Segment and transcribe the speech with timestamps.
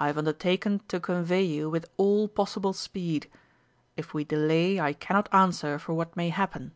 [0.00, 3.30] "I have undertaken to convey you with all possible speed.
[3.96, 6.72] If we delay I cannot answer for what may happen."